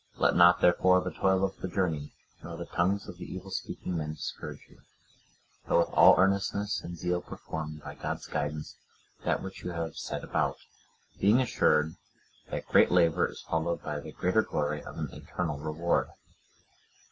[0.17, 2.11] Let not, therefore, the toil of the journey,
[2.43, 4.79] nor the tongues of evil speaking men, discourage you;
[5.67, 8.77] but with all earnestness and zeal perform, by God's guidance,
[9.25, 10.57] that which you have set about;
[11.19, 11.97] being assured,
[12.49, 16.07] that great labour is followed by the greater glory of an eternal reward.